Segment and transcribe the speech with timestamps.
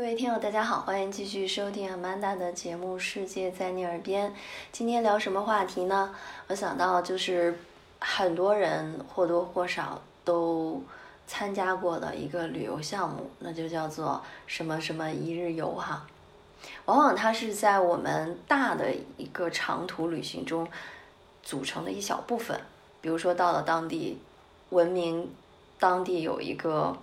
[0.00, 4.30] 各位听友，大家好，欢迎继续收听 Amanda 的节目《世界在你耳边》。
[4.72, 6.14] 今天聊什么话题呢？
[6.46, 7.58] 我想到就是
[7.98, 10.82] 很多人或多或少都
[11.26, 16.06] 参加过的一个旅游项目，那就叫做什么什么一日游哈。
[16.86, 20.66] 往往它是在我们大的一个长途旅行中
[21.42, 22.58] 组成的一小部分。
[23.02, 24.18] 比如说到了当地，
[24.70, 25.30] 文明
[25.78, 26.96] 当地有一个。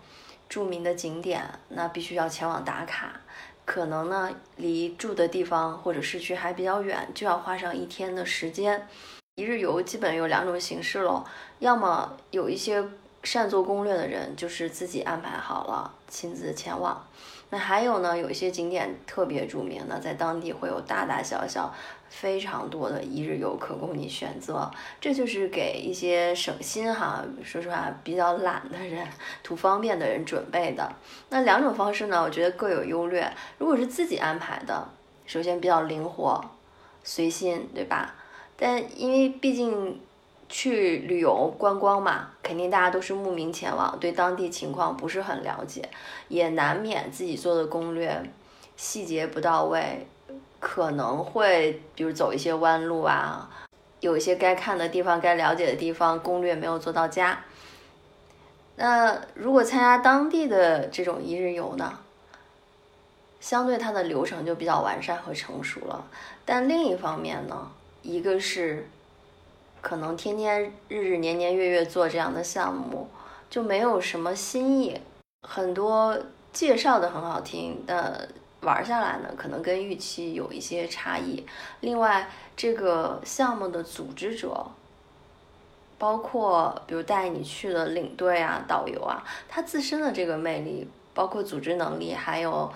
[0.50, 3.22] 著名的景点，那必须要前往打卡，
[3.66, 8.88] 可能呢离住的地方或者市区还比较远，就要花上一天的时间。
[9.36, 11.24] 一日游基本有两种形式喽，
[11.60, 12.84] 要么有一些
[13.24, 17.06] 善做攻略的人，就是自己安排好了，亲自前往。
[17.50, 21.74] 那还有呢，有一些景点特别著名的，在当地会有大大小小
[22.10, 24.70] 非常多的一日游可供你选择。
[25.00, 29.08] 这就是给一些省心哈，说实话比较懒的人、
[29.44, 30.92] 图方便的人准备的。
[31.30, 33.32] 那两种方式呢，我觉得各有优劣。
[33.58, 34.90] 如果是自己安排的，
[35.26, 36.44] 首先比较灵活、
[37.04, 38.16] 随心，对吧？
[38.58, 40.02] 但因为毕竟。
[40.50, 45.90] 去旅游观光嘛，肯定大家都是慕名前往，对当地情况不是很了解，
[46.30, 48.24] 也难免自己做的攻略
[48.78, 50.08] 细节不到位，
[50.60, 53.50] 可能会比如走一些弯路啊，
[54.00, 57.44] 有一些该看的地方、该了解的地方，攻略没有做到家。
[58.78, 62.00] 那如果参加当地的这种一日游呢，
[63.42, 66.06] 相对它的流程就比较完善和成熟了，
[66.46, 67.70] 但另一方面呢，
[68.02, 68.88] 一个是。
[69.88, 73.08] 可能天天日日年年月月做这样的项目，
[73.50, 75.00] 就没有什么新意。
[75.48, 76.20] 很多
[76.52, 78.28] 介绍的很好听，但
[78.64, 81.46] 玩下来呢，可能跟预期有一些差异。
[81.80, 84.70] 另外，这个项目的组织者，
[85.98, 92.70] 包括比如带你去的领队啊、导游啊，他自身的这个魅力，包括组织能力，还有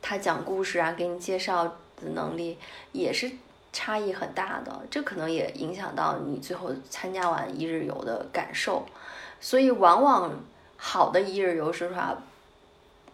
[0.00, 2.56] 他讲故事啊、给你介绍的能力，
[2.92, 3.32] 也是。
[3.72, 8.84] 差异很大的，这可能也影响到你最后参加完一日游的感受。
[9.40, 10.32] 所以，往往
[10.76, 12.16] 好的一日游，说实话，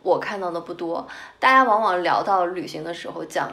[0.02, 1.06] 我看到的不多。
[1.38, 3.52] 大家往往聊到旅行的时候，讲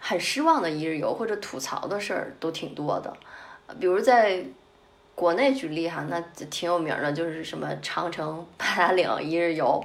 [0.00, 3.16] 很失望的一日游或者吐槽的事儿都挺多的。
[3.80, 4.44] 比如在
[5.14, 6.20] 国内举例哈，那
[6.50, 9.82] 挺有名的，就是什么长城、八达岭一日游，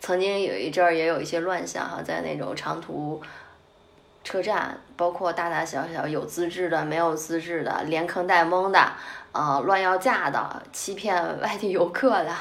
[0.00, 3.22] 曾经有一阵儿也有一些乱象哈，在那种长途。
[4.26, 8.92] 车站包括大大小小有资质的、没有资质的、连坑带蒙的，
[9.30, 12.34] 呃，乱要价的、欺骗外地游客的，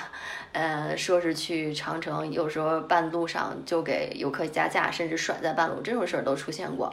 [0.54, 6.92] 呃，说是去长城，有时候半路上就给游客加价，甚至甩在半路，这种事儿都出现过。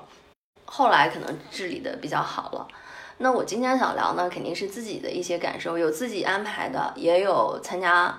[0.67, 2.69] 后来可能治理的比较好了。
[3.17, 8.15] 那我今天想聊呢，肯定是自己的一些感受，有自己安排的，也有参加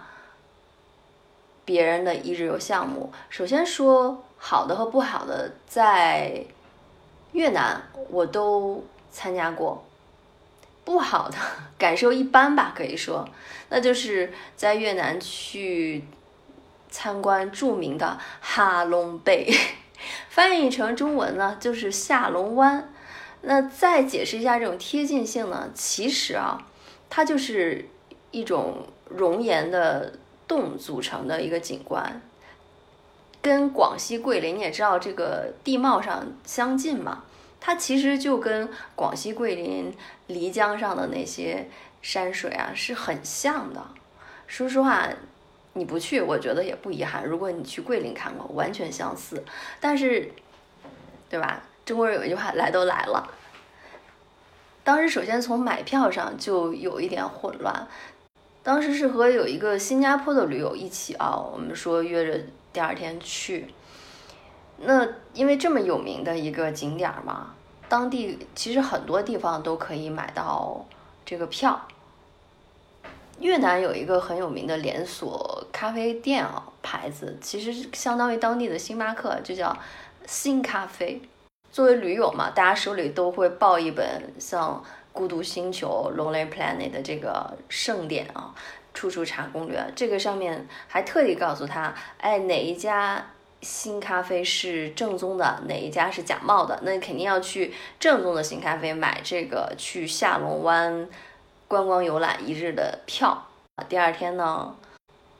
[1.63, 3.13] 别人的一日游项目。
[3.29, 6.43] 首先说好的和不好的，在。
[7.33, 9.85] 越南我都参加过，
[10.83, 11.37] 不好的
[11.77, 13.27] 感受一般吧，可以说，
[13.69, 16.03] 那就是在越南去
[16.89, 19.51] 参观著名的哈龙贝，
[20.29, 22.89] 翻译成中文呢就是下龙湾。
[23.41, 26.65] 那再解释一下这种贴近性呢，其实啊，
[27.09, 27.89] 它就是
[28.31, 30.13] 一种熔岩的
[30.47, 32.21] 洞组成的一个景观。
[33.43, 37.25] 跟广西桂林，你也知道这个地貌上相近嘛，
[37.59, 39.93] 它其实就跟广西桂林
[40.29, 41.67] 漓江上的那些
[42.01, 43.85] 山水啊是很像的。
[44.47, 45.09] 说实话，
[45.73, 47.25] 你不去，我觉得也不遗憾。
[47.25, 49.43] 如果你去桂林看过，完全相似。
[49.81, 50.31] 但是，
[51.29, 51.63] 对吧？
[51.83, 53.29] 中国人有一句话，来都来了。
[54.85, 57.89] 当时首先从买票上就有一点混乱。
[58.63, 62.41] 当时是和有一个新加坡的驴友一起啊，我们说约着。
[62.73, 63.71] 第二天去，
[64.79, 67.53] 那因为这么有名的一个景点嘛，
[67.87, 70.83] 当地其实很多地方都可以买到
[71.23, 71.87] 这个票。
[73.39, 79.75] 越南有一个很有名的连锁咖啡店啊，牌子其实相当于当地的星巴克，就叫
[80.25, 81.21] 新咖啡。
[81.71, 84.05] 作为驴友嘛，大家手里都会抱一本
[84.39, 84.71] 像
[85.11, 88.53] 《孤独星球》（Lonely Planet） 的这个盛典啊。
[88.93, 93.25] 处处查攻略，这个上面还特地告诉他，哎，哪一家
[93.61, 96.79] 新咖啡是正宗的，哪一家是假冒的？
[96.83, 101.09] 那你肯定要去正宗的新咖啡买这个去下龙湾
[101.67, 103.47] 观光游览一日的票。
[103.89, 104.75] 第二天呢，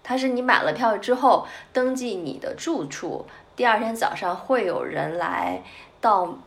[0.01, 3.25] 他是你买了票之后登记你的住处，
[3.56, 5.61] 第二天早上会有人来
[6.01, 6.39] 到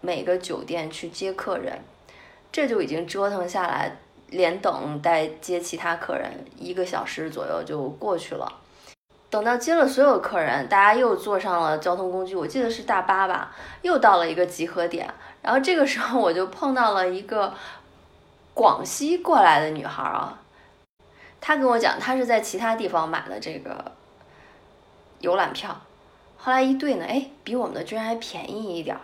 [0.00, 1.80] 每个酒店去接客人，
[2.50, 3.98] 这就已经折腾下来。
[4.30, 8.52] 连等带接其他客人一个小时左右就过去了。
[9.30, 15.12] 等到接了所有客人，大家又坐上了交通工具，我记得是大巴吧，又到了一个集合点。
[15.42, 17.52] 然后这个时候我就碰到了一个
[18.54, 20.40] 广西过来的女孩啊，
[21.40, 23.92] 她跟我讲，她是在其他地方买的这个
[25.20, 25.78] 游览票，
[26.38, 29.02] 后来一对呢，哎，比我们的居然还便宜一点儿。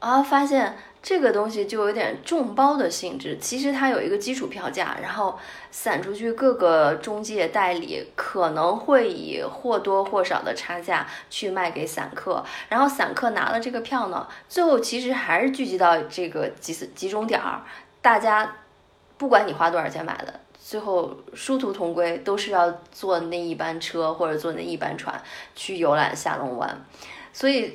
[0.00, 5.38] 啊发现这个东西就有点众包的性质，其实它有一个基础票价，然后
[5.70, 17.62] 散出去各个中介代理可能会以或多或少的差价去卖给散客，然后散客拿了这个票呢，最后其实还是聚集到这个集集中点儿，
[18.02, 18.56] 大家
[19.16, 25.20] 不管你花多少钱买的，最后殊途同归，都是要坐那一班车或者坐那一班船
[25.54, 26.84] 去游览下龙湾，
[27.32, 27.72] 所以。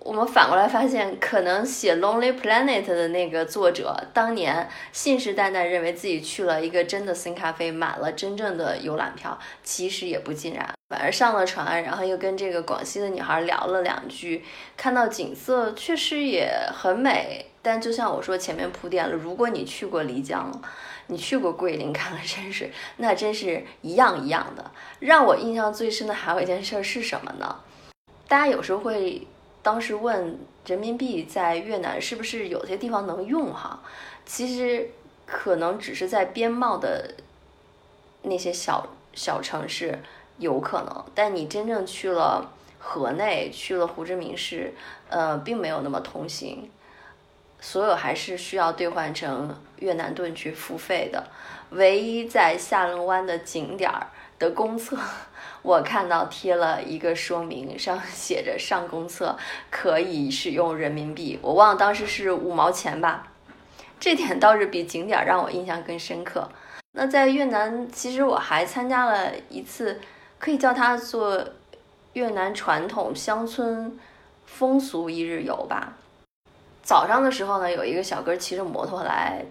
[0.00, 10.72] 我们反过来发现，可能写《Lonely Planet》的那个作者，当年信誓旦旦认为自己去了一个真的新咖啡，买了真正的游览票，其实也不尽然。
[10.88, 14.42] 反而上了船，然后又跟这个广西的女孩聊了两句，
[14.76, 17.44] 看到景色确实也很美。
[17.60, 20.50] 但就像我说前面铺垫了，如果你去过漓江，
[21.08, 24.70] 你去过桂林 看了山水，那真是一样一样的。
[25.00, 27.60] 让我印象最深的还有一件事是什么呢？
[28.26, 29.26] 大家有时候会。
[29.62, 33.80] 当时问人民币在越南是不是有些地方能用哈？
[34.24, 34.90] 其实
[35.26, 37.14] 可能只是在边贸的
[38.22, 39.98] 那些小小城市
[40.38, 44.72] 有可能，但你真正去了河内，去了胡志明市，
[45.08, 46.70] 呃，并没有那么通行，
[47.60, 51.24] 所有还是需要兑换成越南盾去付费的。
[51.70, 54.06] 唯一在下龙湾的景点儿
[54.38, 54.96] 的公厕。
[55.62, 59.36] 我看到贴了一个说明，上写着上公厕
[59.70, 63.26] 可以使用人民币，我忘了当时是五毛钱吧。
[63.98, 66.48] 这点倒是比景点让我印象更深刻。
[66.92, 70.00] 那在越南，其实我还参加了一次，
[70.38, 71.44] 可以叫它做
[72.12, 73.98] 越南传统乡村
[74.46, 75.94] 风俗一日游吧。
[76.82, 79.44] 早上的时候呢，有一个小哥骑着摩托来。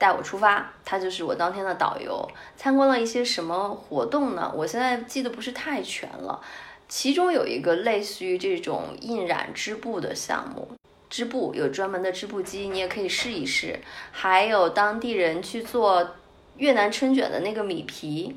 [0.00, 2.26] 带我出发，他就是我当天的导游。
[2.56, 4.50] 参观了一些什么活动呢？
[4.56, 6.40] 我现在记得不是太全了。
[6.88, 10.66] 其中有一个类似于这种印染织布的项目，
[11.10, 13.78] 织布有专门的织布机，你也可以试一试。
[14.10, 16.14] 还有当地人去做
[16.56, 18.34] 越南春卷的那个米皮，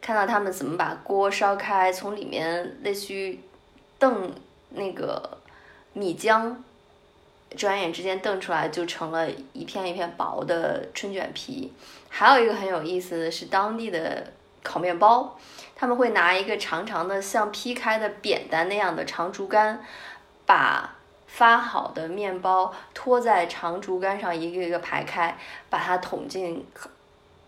[0.00, 3.38] 看到他们怎么把锅烧开，从里面类似于
[4.00, 4.32] 炖
[4.70, 5.38] 那个
[5.92, 6.56] 米浆。
[7.56, 11.72] 转眼之间瞪出来就成了一片一片薄的春卷皮。
[12.08, 14.32] 还有一个很有意思的是当地的
[14.62, 15.38] 烤面包，
[15.74, 19.80] 他们会拿一个长长的像劈开的扁担那样的长竹竿，
[20.44, 25.38] 把发好的面包拖在长竹竿上一个一个排开，
[25.68, 26.66] 把它捅进，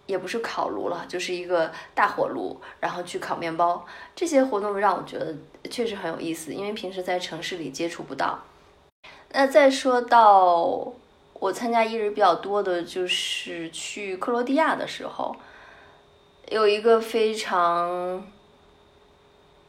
[0.07, 3.85] 也不是烤炉了，就是一个大火炉，然后去烤面包。
[4.15, 5.35] 这些活动让我觉得
[5.69, 8.39] 确实很有意思，因为平时在城市里接触不到。
[9.35, 10.93] 那再说到
[11.33, 15.35] 我参加一日比较多的，就是去克罗地亚的时候，
[16.51, 18.23] 有一个非常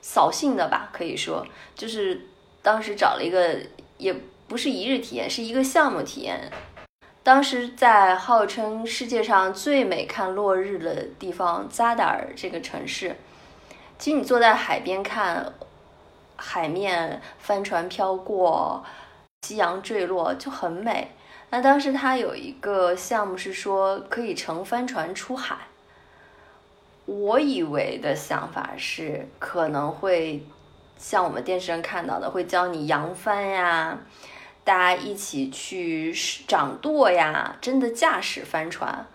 [0.02, 2.28] 扫兴的吧，可以说，就是
[2.62, 3.58] 当时找了一个，
[3.98, 4.14] 也
[4.48, 6.52] 不是一日体验，是一个项目体验。
[7.24, 13.16] 当时在号称世界上最美看落日的地方扎达尔这个城市，
[13.98, 15.54] 其实你坐在海边看
[16.36, 18.84] 海面帆船飘过。
[19.44, 21.12] 夕阳坠落就很美。
[21.50, 25.58] 那当时他有一个项目是说可以乘帆船出海。
[27.06, 30.42] 我以为的想法是可能会
[30.98, 34.00] 像我们电视上看到的，会教你扬帆呀，
[34.64, 36.16] 大家一起去
[36.48, 39.06] 掌舵呀，真的驾驶帆船。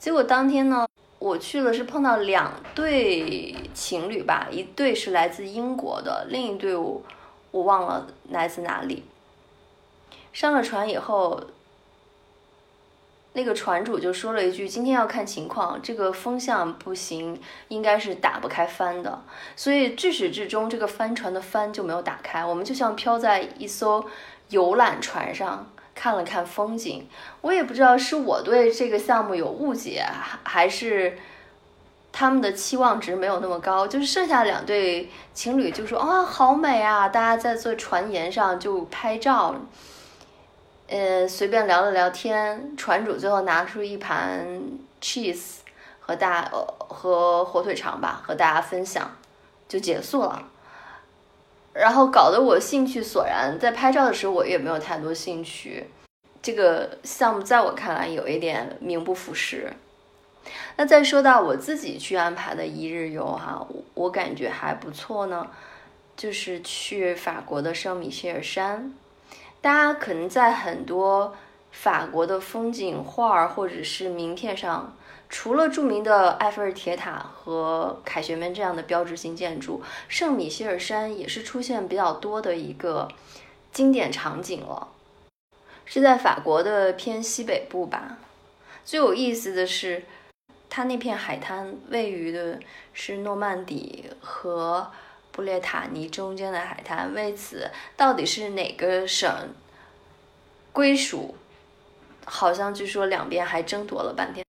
[0.00, 0.88] 结果当天呢，
[1.20, 7.00] 我去了是碰到两对情侣吧，一对是来自英国的，另一对我
[7.52, 9.04] 我忘了来自哪里。
[10.38, 11.42] 上了船以后，
[13.32, 19.20] 那个船主就说了一句：“今天要看情况，这个风向不行，应该是打不开帆的。”
[19.56, 22.44] 所以至始至终，这个帆船的帆就没有打开。
[22.44, 24.06] 我们就像飘在一艘
[24.50, 27.08] 游览船上，看了看风景。
[27.40, 30.06] 我也不知道是我对这个项目有误解，
[30.44, 31.18] 还是
[32.12, 33.88] 他们的期望值没有那么高。
[33.88, 39.56] 就是剩下两对情侣就说：“啊，好美啊！”大家在坐船沿上就拍照。
[40.88, 44.60] 呃，随便聊了聊天，船主最后拿出一盘
[45.02, 45.58] cheese
[46.00, 49.14] 和大呃和火腿肠吧，和大家分享，
[49.68, 50.42] 就结束了。
[51.74, 55.88] 然后搞得我兴趣索然，在拍照的时候我也没有太多兴趣。
[56.40, 59.70] 这个项目在我看来有一点名不副实。
[60.76, 65.46] 那再说到我自己去安排的一日游哈，我感觉还不错呢，
[66.16, 68.94] 就是去法国的圣米歇尔山。
[69.60, 71.34] 大家可能在很多
[71.70, 74.96] 法国的风景画或者是名片上，
[75.28, 83.08] 除了著名的埃菲尔铁塔和凯旋门这样的标志性建筑，圣米歇尔山也是出现比较多的一个
[83.72, 84.88] 经典场景了。
[85.84, 88.18] 是在法国的偏西北部吧。
[88.84, 90.04] 最有意思的是，
[90.70, 92.58] 它那片海滩位于的
[92.92, 94.90] 是诺曼底和
[95.38, 97.14] 布列塔尼中间的海滩。
[97.14, 99.30] 为此，到底是哪个省
[100.72, 101.36] 归属？
[102.24, 104.44] 好像据说两边还争夺了半天。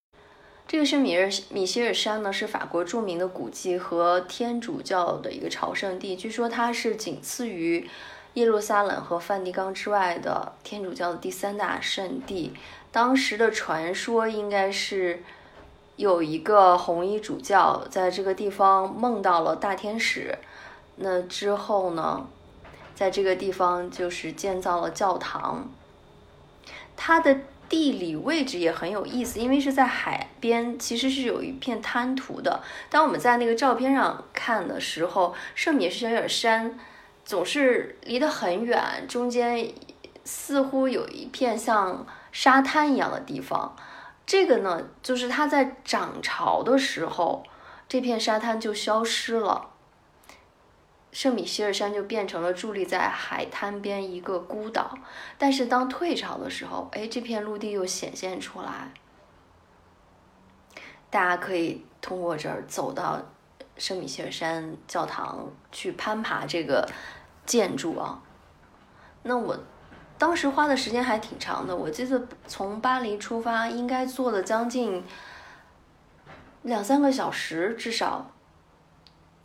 [0.67, 6.15] 这个圣米尔米歇尔山呢，是法国著名的古迹和天主教的一个朝圣地。
[6.15, 7.87] 据说它是仅次于。
[8.35, 12.53] 耶路撒冷和梵蒂冈之外的天主教的第三大圣地，
[12.91, 15.23] 当时的传说应该是
[15.95, 20.37] 有一个红衣主教在这个地方梦到了大天使，
[20.99, 22.27] 那之后呢，
[22.95, 25.67] 在这个地方就是建造了教堂。
[26.95, 27.35] 它的
[27.67, 32.61] 地理位置也很有意思，因为是在海边，其实是有一片滩涂的。
[32.89, 36.79] 当我们在那个照片上看的时候，圣米歇尔山。
[37.25, 39.71] 总是离得很远，中间
[40.25, 43.75] 似乎有一片像沙滩一样的地方。
[44.25, 47.43] 这个呢，就是它在涨潮的时候，
[47.87, 49.69] 这片沙滩就消失了，
[51.11, 54.97] 圣米歇尔山就变成了伫立在海滩边一个孤岛。
[55.37, 58.93] 但是当退潮的时候，哎，这片陆地又显现出来，
[61.09, 63.21] 大家可以通过这儿走到
[63.77, 66.87] 圣米歇尔山教堂去攀爬这个。
[67.45, 68.21] 建筑啊，
[69.23, 69.57] 那我
[70.19, 71.75] 当时花的时间还挺长的。
[71.75, 75.03] 我记得从巴黎出发，应该坐了将近
[76.61, 78.29] 两三个小时，至少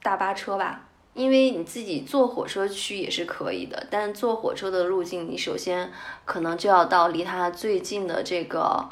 [0.03, 0.87] 大巴车吧。
[1.15, 5.93] 因为你自己坐火车去也是可以的，但坐火车的路径，你首先
[6.25, 8.89] 可能就要到离它最近的这个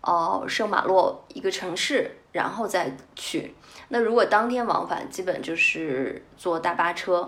[0.00, 3.54] 哦圣马洛一个城市，然后再去。
[3.88, 7.26] 那如果当天往返，基本就是坐大巴车。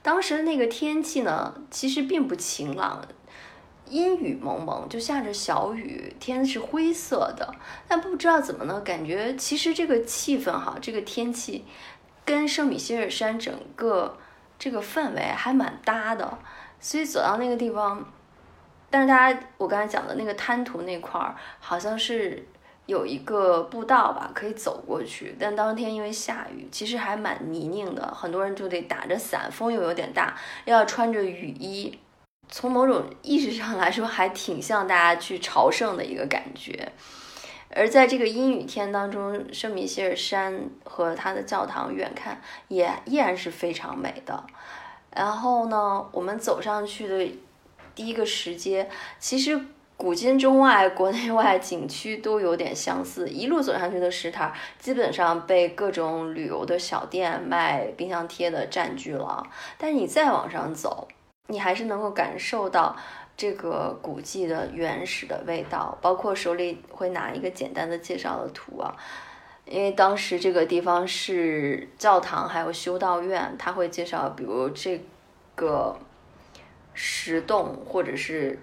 [0.00, 3.06] 当时的那个天气呢，其实并不晴朗，
[3.90, 7.54] 阴雨蒙蒙，就下着小雨，天是灰色的。
[7.86, 11.64] 但不知道怎么呢，感觉其实这个气氛哈，这个天气
[12.26, 14.18] 跟圣米歇尔山整个
[14.58, 16.36] 这个氛围还蛮搭的。
[16.78, 18.06] 所以走到那个地方，
[18.90, 22.46] 但是大家我刚才讲的那个滩涂那块儿，好像是。
[22.86, 31.98] 有一个步道吧，可以走过去，但当天因为下雨，其实还蛮泥泞的，很多人就得打着伞，风又有点大，要穿着雨衣。
[32.48, 36.92] 从某种意识上来说，还挺像大家去朝圣的一个感觉。
[37.76, 44.44] 而在这个阴雨天当中，圣米歇尔山和它的教堂远看也依然是非常美的。
[45.14, 47.30] 然后呢，我们走上去的
[47.94, 49.60] 第一个石阶，其实。
[49.98, 59.42] 古今中外、国内外景区都有点相似，一路走上去的石台基本上被各种旅游的小店卖冰箱贴的占据了。
[59.78, 61.08] 但是你再往上走，
[61.46, 62.96] 你还是能够感受到
[63.36, 68.94] 这个古迹的原始的味道，包括手里会拿一个简单的介绍的图啊，
[69.64, 75.00] 因为当时这个地方是教堂，还有修道院，他会介绍，比如这
[75.54, 75.96] 个
[76.94, 78.58] 石洞或者是。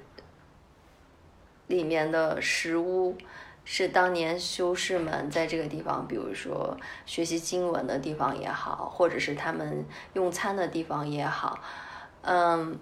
[1.68, 3.18] 里面的石屋
[3.64, 11.58] 是当年修士们在这个地方，比如说学习经文的地方也好，或者是他们用餐的地方也好，
[12.24, 12.78] 嗯，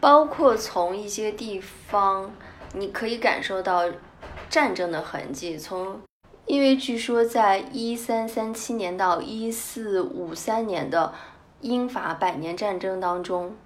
[0.00, 2.32] 包括从一些地方
[2.74, 3.84] 你可以感受到
[4.48, 5.58] 战争的痕迹。
[5.58, 6.00] 从
[6.46, 11.14] 因为据说在一三三七年到一四五三年的
[11.60, 13.56] 英法百年战争当中，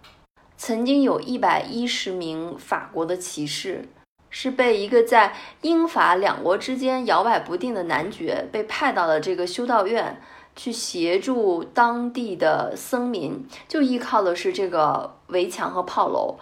[0.57, 3.89] 曾经有一百一十名法国的骑士。
[4.37, 10.21] 是被一个在英法两国之间摇摆不定的男爵被派到了这个修道院，
[10.57, 16.39] 去协助当地的僧民，就依靠的是这个围墙和炮楼，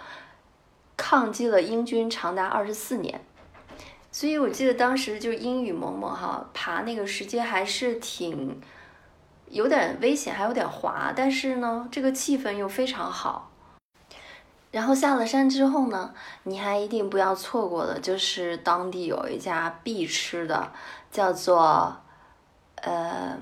[0.97, 3.25] 抗击了英军长达二十四年。
[4.11, 8.61] 所以我记得当时就阴雨蒙蒙哈，爬那个石阶还是挺
[9.49, 13.50] 有点危险，还有点滑，但是呢，这个气氛又非常好。
[14.71, 16.14] 然后下了山之后呢，
[16.45, 20.71] 你还一定不要错过的，就是当地有一家必吃的，
[21.11, 21.97] 叫做
[22.76, 23.38] 呃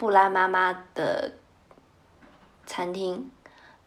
[0.00, 1.32] 布拉妈妈的
[2.64, 3.30] 餐厅。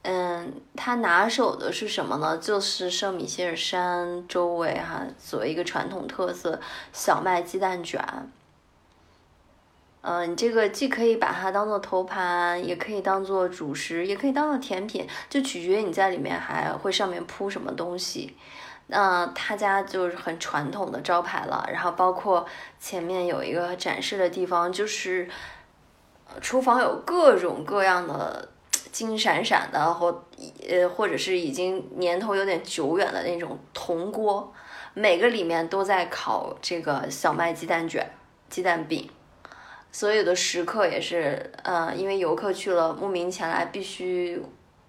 [0.03, 2.37] 嗯，它拿手的是什么呢？
[2.37, 7.99] 就是圣米歇尔山周围哈，作为一个传统特色小麦鸡蛋卷。
[10.01, 18.37] 嗯，你这个既可以把它当做头盘，也可以当做主食，也可以当做甜品，就取决于你在里面还会上面铺什么东西。
[18.85, 22.45] 那他家就是很传统的招牌了，然后包括
[22.79, 25.27] 前面有一个展示的地方，就是
[26.41, 28.49] 厨房有各种各样的
[28.91, 30.25] 金闪闪的或
[30.69, 34.53] 呃或者是已经年头有点久远的那种铜锅，
[34.93, 38.07] 每个里面都在烤这个小麦鸡蛋卷、
[38.49, 39.09] 鸡蛋饼。
[39.91, 44.41] 所有的食客也是，呃，因为游客去了慕名前来，必须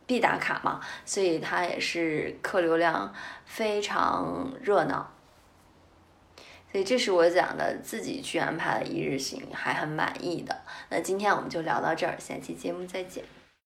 [0.07, 3.13] 必打卡嘛，所以它也是客流量
[3.45, 5.11] 非常热闹。
[6.75, 10.62] 所以这是我讲的自己去安排的一日行，还很满意的。
[10.90, 13.23] 那今天我们就聊到这儿，下期节目再见。